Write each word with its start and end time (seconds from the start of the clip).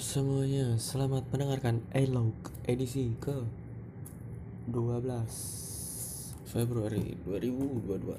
semuanya, 0.00 0.80
selamat 0.80 1.28
mendengarkan 1.28 1.84
Elog 1.92 2.32
edisi 2.64 3.12
ke 3.20 3.44
12 4.72 5.04
Februari 6.48 7.20
2022 7.28 8.16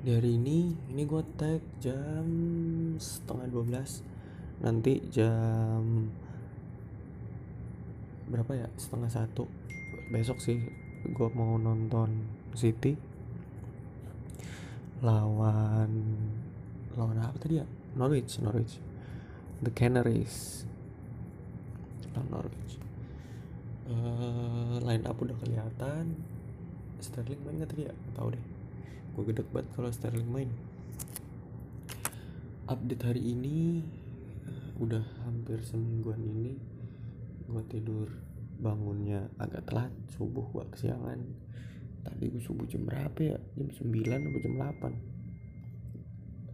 Di 0.00 0.16
hari 0.16 0.40
ini, 0.40 0.72
ini 0.88 1.02
gue 1.04 1.20
tag 1.36 1.60
jam 1.76 2.24
setengah 2.96 3.44
12 3.52 4.64
Nanti 4.64 5.04
jam 5.12 6.08
berapa 8.32 8.64
ya? 8.64 8.72
Setengah 8.80 9.12
satu 9.12 9.44
Besok 10.08 10.40
sih 10.40 10.56
gue 11.04 11.28
mau 11.36 11.60
nonton 11.60 12.32
City 12.56 12.96
Lawan 15.04 15.92
Lawan 16.96 17.20
apa 17.20 17.36
tadi 17.36 17.60
ya? 17.60 17.68
Norwich, 17.92 18.40
Norwich 18.40 18.83
The 19.64 19.72
Canaries. 19.72 20.68
Lawan 22.12 22.28
Norwich. 22.28 22.76
Uh, 23.88 24.76
line 24.84 25.08
up 25.08 25.16
udah 25.16 25.32
kelihatan. 25.40 26.20
Sterling 27.00 27.40
main 27.48 27.64
gak 27.64 27.72
tadi 27.72 27.88
ya? 27.88 27.94
Tahu 28.12 28.36
deh. 28.36 28.44
Gue 29.16 29.24
gede 29.32 29.40
banget 29.48 29.72
kalau 29.72 29.88
Sterling 29.88 30.28
main. 30.28 30.52
Update 32.68 33.08
hari 33.08 33.24
ini 33.24 33.80
uh, 34.44 34.84
udah 34.84 35.00
hampir 35.24 35.64
semingguan 35.64 36.20
ini 36.20 36.60
gue 37.48 37.64
tidur. 37.64 38.12
Bangunnya 38.60 39.32
agak 39.40 39.64
telat 39.72 39.92
subuh 40.12 40.44
gue 40.52 40.64
kesiangan. 40.76 41.24
Tadi 42.04 42.24
gue 42.28 42.42
subuh 42.44 42.68
jam 42.68 42.84
berapa 42.84 43.16
ya? 43.16 43.40
Jam 43.56 43.72
9 43.72 44.28
atau 44.28 44.40
jam 44.44 44.54
8 44.60 45.24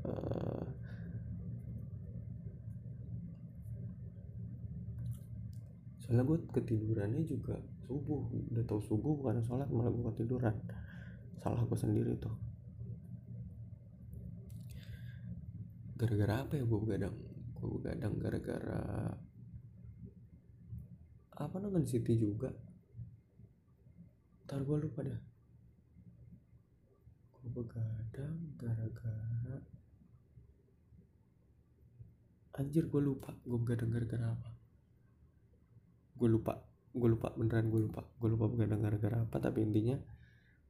uh, 0.07 0.50
soalnya 6.11 6.27
gue 6.27 6.43
ketidurannya 6.51 7.23
juga 7.23 7.55
subuh 7.87 8.35
udah 8.51 8.67
tau 8.67 8.83
subuh 8.83 9.15
bukan 9.15 9.47
sholat 9.47 9.71
malah 9.71 9.95
gue 9.95 10.11
ketiduran. 10.11 10.59
Salah 11.39 11.63
gue 11.63 11.79
sendiri 11.79 12.19
tuh. 12.19 12.35
Gara-gara 15.95 16.43
apa 16.43 16.59
ya 16.59 16.67
gue 16.67 16.79
begadang? 16.83 17.15
Gue 17.55 17.79
begadang 17.79 18.19
gara-gara 18.19 19.15
apa 21.39 21.55
nonton 21.63 21.87
City 21.87 22.19
juga? 22.19 22.51
Ntar 24.51 24.67
gue 24.67 24.77
lupa 24.83 25.07
dah. 25.07 25.21
Gue 27.39 27.51
begadang 27.55 28.59
gara-gara 28.59 29.63
anjir 32.59 32.91
gue 32.91 32.99
lupa 32.99 33.31
gue 33.47 33.59
begadang 33.63 33.95
gara-gara 33.95 34.35
apa 34.35 34.60
gue 36.21 36.29
lupa 36.29 36.61
gue 36.91 37.09
lupa 37.09 37.31
beneran 37.39 37.71
gue 37.71 37.87
lupa. 37.87 38.03
Gue 38.19 38.35
lupa 38.35 38.51
begadang 38.51 38.83
gara-gara 38.83 39.23
apa 39.23 39.39
tapi 39.39 39.63
intinya 39.63 39.95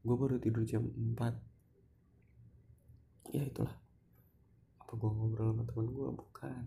gue 0.00 0.16
baru 0.16 0.38
tidur 0.38 0.64
jam 0.68 0.86
4 0.86 3.34
ya 3.34 3.42
itulah. 3.42 3.74
Apa 4.84 4.92
gue 4.94 5.10
ngobrol 5.10 5.56
sama 5.56 5.64
temen 5.64 5.88
gue 5.90 6.08
bukan. 6.12 6.64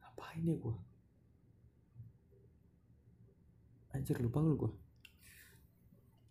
Ngapain 0.00 0.42
ya 0.42 0.56
gue 0.56 0.76
anjir 3.94 4.18
lupa 4.18 4.42
lu 4.42 4.58
gue 4.58 4.74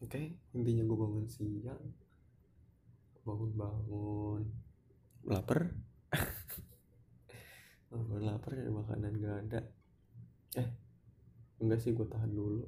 oke 0.04 0.20
intinya 0.52 0.84
gue 0.84 0.98
bangun 1.00 1.32
siang. 1.32 1.80
Bangun-bangun. 3.24 4.44
Lapar? 5.32 5.72
Bangun 7.88 8.28
lapar 8.28 8.52
dan 8.52 8.76
makanan 8.76 9.16
gak 9.24 9.48
ada. 9.48 9.64
Eh 10.60 10.83
enggak 11.64 11.80
sih 11.80 11.96
gue 11.96 12.04
tahan 12.04 12.36
dulu. 12.36 12.68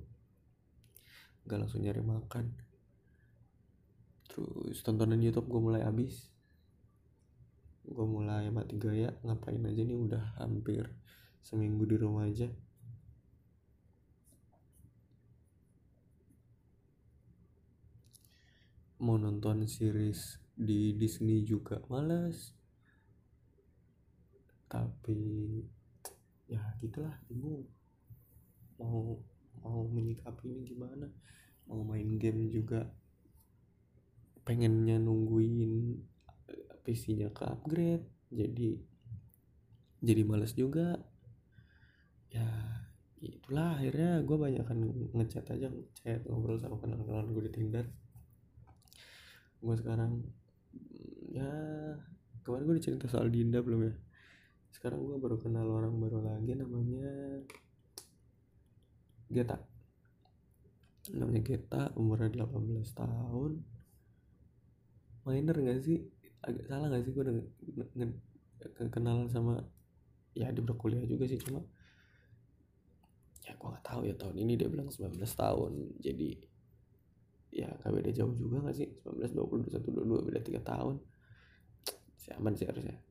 Enggak 1.44 1.68
langsung 1.68 1.84
nyari 1.84 2.00
makan. 2.00 2.56
Terus 4.32 4.80
tontonan 4.82 5.20
YouTube 5.20 5.52
gue 5.52 5.62
mulai 5.62 5.84
habis. 5.84 6.32
Gue 7.86 8.08
mulai 8.08 8.50
mati 8.50 8.80
gaya 8.80 9.14
ngapain 9.22 9.62
aja 9.62 9.84
nih 9.86 10.00
udah 10.00 10.42
hampir 10.42 10.90
seminggu 11.44 11.86
di 11.86 11.96
rumah 12.00 12.26
aja. 12.26 12.50
Mau 19.04 19.20
nonton 19.22 19.70
series 19.70 20.42
di 20.56 20.98
Disney 20.98 21.46
juga 21.46 21.84
males. 21.92 22.56
Tapi 24.66 25.22
ya 26.50 26.62
gitulah 26.82 27.14
bingung 27.30 27.70
mau 28.80 29.20
mau 29.64 29.82
menyikapi 29.90 30.52
ini 30.52 30.62
gimana 30.68 31.08
mau 31.66 31.82
main 31.82 32.18
game 32.22 32.50
juga. 32.50 32.86
Pengennya 34.46 35.02
nungguin 35.02 35.98
PC-nya 36.86 37.34
ke 37.34 37.44
upgrade 37.50 38.06
jadi 38.30 38.78
jadi 40.06 40.22
males 40.22 40.54
juga. 40.54 41.02
Ya 42.30 42.46
itulah 43.26 43.82
akhirnya 43.82 44.22
gue 44.22 44.38
banyak 44.38 44.66
kan 44.68 44.78
ngechat 45.18 45.50
aja 45.50 45.74
ngechat 45.74 46.30
ngobrol 46.30 46.62
sama 46.62 46.78
kenalan-kenalan 46.78 47.34
gue 47.34 47.44
di 47.50 47.54
Tinder. 47.58 47.86
Gue 49.58 49.76
sekarang 49.82 50.22
ya 51.34 51.50
kemarin 52.46 52.70
gue 52.70 52.78
cerita 52.78 53.10
soal 53.10 53.34
Dinda 53.34 53.66
belum 53.66 53.82
ya? 53.90 53.94
Sekarang 54.70 55.02
gue 55.02 55.18
baru 55.18 55.42
kenal 55.42 55.66
orang 55.66 55.98
baru 55.98 56.22
lagi 56.22 56.54
namanya 56.54 57.10
Geta. 59.30 59.58
Namanya 61.14 61.42
Geta 61.46 61.94
umurnya 61.98 62.46
18 62.46 62.82
tahun. 62.94 63.52
Miner 65.26 65.58
gak 65.58 65.82
sih? 65.82 66.06
Agak 66.46 66.66
salah 66.70 66.88
gak 66.94 67.04
sih 67.06 67.12
gue 67.14 67.24
udah 67.26 67.36
kenalan 68.94 69.30
sama 69.30 69.62
ya 70.36 70.52
dia 70.52 70.62
berkuliah 70.62 71.06
juga 71.08 71.24
sih 71.30 71.40
cuma 71.40 71.64
ya 73.46 73.54
gue 73.56 73.68
gak 73.72 73.86
tahu 73.86 74.04
ya 74.10 74.14
tahun 74.18 74.36
ini 74.42 74.54
dia 74.58 74.70
bilang 74.70 74.90
19 74.90 75.18
tahun. 75.22 75.74
Jadi 76.02 76.30
ya 77.56 77.70
gak 77.82 77.94
beda 77.94 78.12
jauh 78.14 78.34
juga 78.34 78.66
gak 78.66 78.78
sih? 78.78 78.90
19 79.06 79.34
20 79.34 79.70
21 79.70 80.26
22 80.26 80.28
beda 80.30 80.42
3 80.42 80.62
tahun. 80.62 80.96
Si 82.18 82.34
aman 82.34 82.54
sih 82.58 82.66
harusnya 82.66 83.05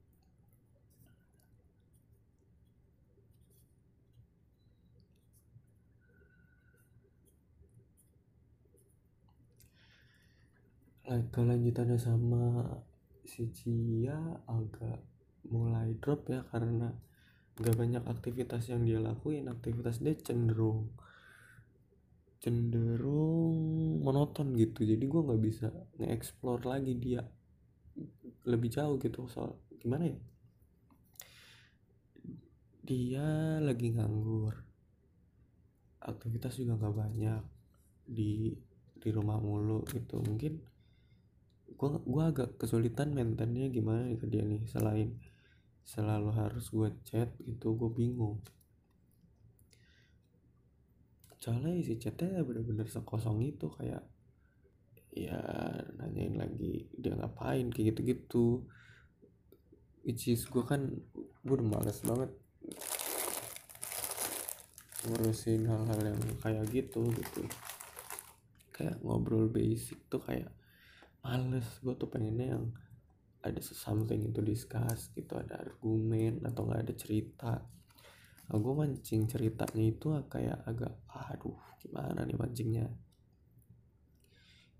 kelanjutannya 11.05 11.99
sama. 12.01 12.65
Si 13.25 13.49
Cia 13.57 14.45
agak 14.45 15.01
mulai 15.49 15.97
drop 15.97 16.29
ya 16.29 16.45
karena 16.53 16.93
gak 17.57 17.77
banyak 17.77 18.05
aktivitas 18.05 18.69
yang 18.69 18.85
dia 18.85 19.01
lakuin. 19.01 19.49
Aktivitas 19.49 20.01
dia 20.01 20.13
cenderung 20.17 20.93
cenderung 22.45 23.57
monoton 24.05 24.53
gitu. 24.53 24.85
Jadi 24.85 25.01
gue 25.09 25.21
nggak 25.25 25.41
bisa 25.41 25.73
nge-explore 25.97 26.69
lagi 26.69 26.93
dia 27.01 27.25
lebih 28.45 28.69
jauh 28.69 29.01
gitu. 29.01 29.25
Soal 29.33 29.57
gimana 29.81 30.13
ya? 30.13 30.19
Dia 32.85 33.27
lagi 33.65 33.97
nganggur. 33.97 34.61
Aktivitas 36.05 36.61
juga 36.61 36.77
nggak 36.77 36.97
banyak. 37.01 37.43
Di 38.05 38.53
di 39.01 39.09
rumah 39.09 39.41
mulu 39.41 39.81
gitu. 39.89 40.21
Mungkin 40.21 40.74
gue 41.65 41.89
gua 42.05 42.31
agak 42.31 42.61
kesulitan 42.61 43.17
maintainnya 43.17 43.73
gimana 43.73 44.13
ke 44.17 44.29
dia 44.29 44.45
nih 44.45 44.63
selain 44.69 45.17
selalu 45.85 46.33
harus 46.33 46.73
gue 46.73 46.89
chat 47.05 47.29
gitu 47.45 47.77
gue 47.77 47.91
bingung. 47.93 48.41
Soalnya 51.37 51.77
isi 51.77 52.01
chatnya 52.01 52.41
bener-bener 52.41 52.89
sekosong 52.89 53.45
itu 53.45 53.69
kayak 53.69 54.01
ya 55.13 55.39
nanyain 56.01 56.41
lagi 56.41 56.89
dia 56.97 57.13
ngapain 57.13 57.69
kayak 57.69 57.95
gitu-gitu. 57.95 58.65
Which 60.09 60.33
is 60.33 60.49
gue 60.49 60.65
kan 60.65 60.89
gue 61.45 61.55
udah 61.61 61.69
males 61.69 62.01
banget 62.01 62.33
ngurusin 65.05 65.69
hal-hal 65.69 66.01
yang 66.01 66.21
kayak 66.41 66.65
gitu 66.73 67.13
gitu. 67.13 67.45
Kayak 68.73 69.05
ngobrol 69.05 69.53
basic 69.53 70.01
tuh 70.09 70.25
kayak 70.25 70.49
males 71.25 71.65
gue 71.81 71.95
tuh 71.97 72.13
pengennya 72.13 72.61
yang 72.61 72.65
ada 73.45 73.61
something 73.61 74.25
itu 74.25 74.41
discuss 74.41 75.13
gitu 75.13 75.37
ada 75.37 75.61
argumen 75.61 76.45
atau 76.45 76.69
nggak 76.69 76.81
ada 76.85 76.95
cerita. 76.97 77.53
Nah, 78.45 78.57
gue 78.61 78.73
mancing 78.77 79.25
ceritanya 79.25 79.85
itu 79.85 80.13
kayak 80.29 80.65
agak 80.69 80.93
aduh 81.09 81.57
gimana 81.81 82.29
nih 82.29 82.37
mancingnya? 82.37 82.89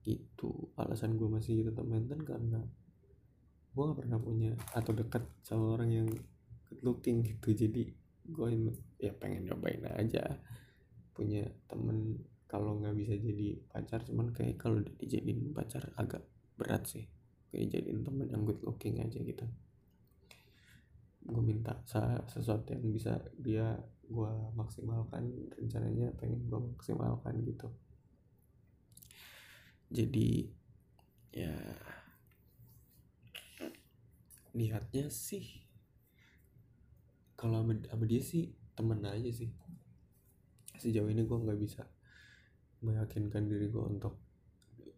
Gitu. 0.05 0.73
Alasan 0.77 1.17
gue 1.17 1.29
masih 1.29 1.65
tetap 1.65 1.85
maintain 1.89 2.21
karena 2.21 2.61
gue 3.75 3.83
gak 3.91 4.07
pernah 4.07 4.21
punya 4.23 4.53
atau 4.77 4.93
dekat 4.95 5.25
sama 5.41 5.81
orang 5.81 5.91
yang 5.93 6.09
looking 6.85 7.25
gitu. 7.25 7.57
Jadi 7.57 7.89
gue 8.25 8.49
ya 9.01 9.13
pengen 9.17 9.49
nyobain 9.49 9.85
aja. 9.97 10.25
Punya 11.17 11.49
temen 11.69 12.21
kalau 12.45 12.77
nggak 12.79 12.95
bisa 12.95 13.17
jadi 13.17 13.59
pacar 13.67 14.05
cuman 14.05 14.31
kayak 14.31 14.61
kalau 14.61 14.79
dijadiin 15.01 15.51
pacar 15.57 15.91
agak 15.97 16.23
berat 16.55 16.87
sih. 16.87 17.07
Kayak 17.51 17.79
jadiin 17.79 18.03
temen 18.03 18.27
yang 18.31 18.43
good 18.43 18.59
looking 18.67 18.99
aja 18.99 19.19
gitu. 19.23 19.47
Gue 21.25 21.43
minta 21.43 21.79
sesuatu 22.29 22.75
yang 22.75 22.85
bisa 22.91 23.23
dia 23.39 23.79
gue 24.05 24.33
maksimalkan 24.53 25.33
rencananya 25.57 26.13
pengen 26.21 26.45
gue 26.51 26.61
maksimalkan 26.75 27.41
gitu. 27.47 27.73
Jadi 29.89 30.51
ya 31.35 31.55
niatnya 34.55 35.11
sih 35.11 35.67
kalau 37.35 37.67
sama 37.67 38.05
dia 38.07 38.23
sih 38.23 38.55
temen 38.75 39.03
aja 39.07 39.31
sih. 39.31 39.51
Sejauh 40.79 41.07
ini 41.07 41.23
gue 41.23 41.39
nggak 41.39 41.61
bisa 41.63 41.87
meyakinkan 42.85 43.49
diri 43.49 43.73
gue 43.73 43.81
untuk 43.81 44.21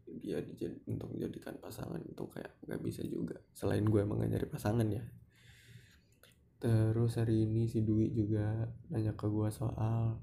dia 0.07 0.39
dijad 0.39 0.73
untuk 0.87 1.11
menjadikan 1.11 1.59
pasangan 1.59 1.99
itu 2.07 2.25
kayak 2.31 2.55
nggak 2.63 2.81
bisa 2.83 3.03
juga. 3.03 3.37
Selain 3.51 3.83
gue 3.83 4.01
emang 4.01 4.23
gak 4.23 4.31
nyari 4.31 4.49
pasangan 4.49 4.87
ya. 4.87 5.03
Terus 6.63 7.19
hari 7.19 7.45
ini 7.45 7.69
si 7.69 7.83
Dwi 7.83 8.15
juga 8.15 8.71
nanya 8.91 9.13
ke 9.13 9.27
gue 9.29 9.49
soal 9.53 10.19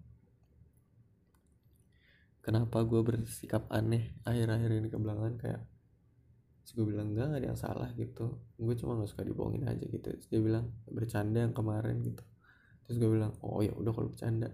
kenapa 2.43 2.83
gue 2.83 2.99
bersikap 2.99 3.69
aneh 3.71 4.19
akhir-akhir 4.27 4.71
ini 4.83 4.87
ke 4.91 4.99
belakang 4.99 5.39
kayak 5.39 5.63
terus 6.63 6.79
gue 6.79 6.85
bilang 6.87 7.11
enggak 7.11 7.39
ada 7.39 7.47
yang 7.53 7.59
salah 7.59 7.91
gitu. 7.95 8.39
Gue 8.55 8.75
cuma 8.79 8.99
gak 9.03 9.11
suka 9.11 9.27
dibohongin 9.27 9.67
aja 9.67 9.83
gitu. 9.83 10.03
Terus 10.03 10.27
dia 10.31 10.39
bilang 10.39 10.71
bercanda 10.87 11.43
yang 11.43 11.53
kemarin 11.53 11.99
gitu. 12.01 12.23
Terus 12.87 12.97
gue 12.99 13.09
bilang 13.11 13.35
oh 13.43 13.59
ya 13.59 13.75
udah 13.75 13.91
kalau 13.91 14.09
bercanda. 14.11 14.49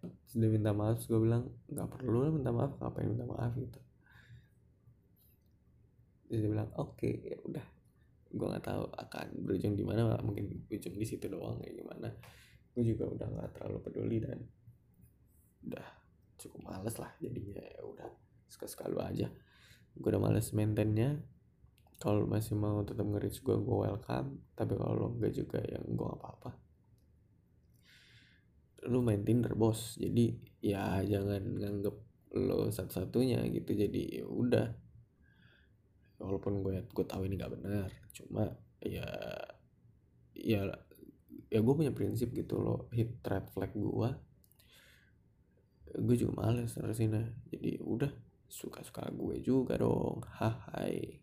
Terus 0.00 0.34
dia 0.36 0.48
minta 0.48 0.72
maaf 0.72 1.00
terus 1.00 1.08
gue 1.12 1.20
bilang 1.22 1.48
nggak 1.72 1.88
perlu 1.92 2.18
lah 2.24 2.30
minta 2.32 2.50
maaf 2.52 2.76
ngapain 2.78 3.08
minta 3.08 3.26
maaf 3.26 3.54
gitu 3.56 3.85
terus 6.26 6.42
dia 6.42 6.50
bilang 6.50 6.70
oke 6.74 6.98
okay, 6.98 7.14
ya 7.22 7.38
udah. 7.46 7.66
Gue 8.26 8.46
nggak 8.50 8.66
tahu 8.66 8.82
akan 8.90 9.26
berujung 9.46 9.78
di 9.78 9.86
mana 9.86 10.18
mungkin 10.20 10.66
ujung 10.66 10.94
di 10.98 11.06
situ 11.06 11.30
doang 11.30 11.62
kayak 11.62 11.78
gimana. 11.78 12.10
Gue 12.74 12.82
juga 12.84 13.06
udah 13.06 13.26
nggak 13.30 13.50
terlalu 13.56 13.78
peduli 13.86 14.18
dan 14.20 14.38
udah 15.66 15.86
cukup 16.36 16.60
males 16.66 16.94
lah 16.98 17.10
jadinya 17.22 17.62
ya 17.62 17.82
udah. 17.86 18.10
Suka 18.50 18.66
suka 18.66 18.90
lu 18.90 18.98
aja. 19.00 19.30
Gue 19.96 20.08
udah 20.10 20.20
males 20.20 20.50
maintainnya. 20.52 21.22
Kalau 21.96 22.28
masih 22.28 22.58
mau 22.60 22.84
tetap 22.84 23.08
nge 23.08 23.40
gue 23.40 23.56
gue 23.56 23.76
welcome. 23.86 24.44
Tapi 24.52 24.72
kalau 24.76 24.94
lo 24.98 25.06
enggak 25.16 25.32
juga 25.32 25.62
ya 25.64 25.80
gue 25.80 26.04
gak 26.04 26.20
apa-apa. 26.20 26.50
Lu 28.90 29.00
main 29.00 29.24
Tinder 29.24 29.56
bos 29.56 29.96
jadi 29.96 30.36
ya 30.60 31.00
jangan 31.06 31.42
nganggep 31.56 31.96
lo 32.36 32.68
satu-satunya 32.68 33.46
gitu. 33.48 33.72
Jadi 33.72 34.20
ya 34.20 34.26
udah 34.28 34.85
walaupun 36.16 36.64
gue 36.64 36.84
gue 36.88 37.06
tahu 37.06 37.28
ini 37.28 37.36
gak 37.36 37.52
benar 37.56 37.88
cuma 38.12 38.48
ya 38.80 39.06
ya 40.32 40.60
ya 41.48 41.58
gue 41.62 41.74
punya 41.74 41.92
prinsip 41.92 42.32
gitu 42.32 42.60
loh 42.60 42.88
hit 42.92 43.20
red 43.24 43.46
flag 43.52 43.72
gue 43.72 44.10
gue 45.96 46.16
juga 46.16 46.32
males 46.36 46.72
terusin 46.72 47.14
jadi 47.48 47.80
udah 47.80 48.12
suka-suka 48.46 49.08
gue 49.10 49.40
juga 49.42 49.80
dong 49.80 50.22
hai 50.38 51.20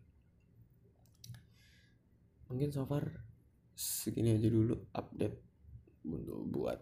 mungkin 2.50 2.70
so 2.70 2.86
far 2.86 3.06
segini 3.74 4.38
aja 4.38 4.50
dulu 4.50 4.78
update 4.94 5.38
untuk 6.06 6.46
buat 6.52 6.80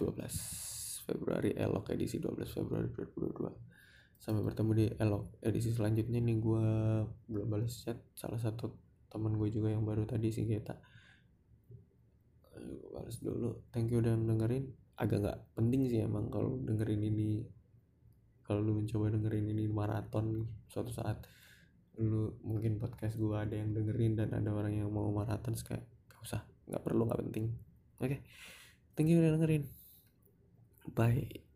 12 0.00 1.04
Februari 1.04 1.52
elok 1.52 1.92
edisi 1.92 2.16
12 2.16 2.46
Februari 2.48 2.88
2022 2.88 3.91
sampai 4.22 4.46
bertemu 4.46 4.70
di 4.78 4.86
elok 5.02 5.42
edisi 5.42 5.74
selanjutnya 5.74 6.22
nih 6.22 6.38
gue 6.38 6.66
belum 7.26 7.46
balas 7.50 7.74
chat. 7.82 7.98
Salah 8.14 8.38
satu 8.38 8.70
teman 9.10 9.34
gue 9.34 9.50
juga 9.50 9.74
yang 9.74 9.82
baru 9.82 10.06
tadi 10.06 10.30
si 10.30 10.46
Geta. 10.46 10.78
Balas 12.94 13.18
dulu. 13.18 13.66
Thank 13.74 13.90
you 13.90 13.98
udah 13.98 14.14
dengerin. 14.14 14.70
Agak 14.94 15.26
nggak 15.26 15.38
penting 15.58 15.90
sih 15.90 16.06
emang 16.06 16.30
kalau 16.30 16.54
dengerin 16.62 17.02
ini. 17.02 17.42
Kalau 18.46 18.62
lu 18.62 18.78
mencoba 18.78 19.10
dengerin 19.10 19.50
ini 19.50 19.66
maraton 19.66 20.46
suatu 20.70 20.94
saat 20.94 21.26
lu 21.98 22.38
mungkin 22.46 22.80
podcast 22.80 23.18
gue 23.18 23.36
ada 23.36 23.52
yang 23.52 23.74
dengerin 23.74 24.16
dan 24.16 24.32
ada 24.32 24.48
orang 24.54 24.80
yang 24.80 24.88
mau 24.88 25.12
maraton 25.12 25.52
kayak 25.60 25.84
gak 26.08 26.20
usah 26.24 26.40
nggak 26.70 26.82
perlu 26.86 27.10
nggak 27.10 27.20
penting. 27.26 27.46
Oke. 27.98 28.06
Okay. 28.06 28.18
thank 28.94 29.10
you 29.10 29.18
udah 29.18 29.34
dengerin. 29.34 29.66
Bye 30.94 31.51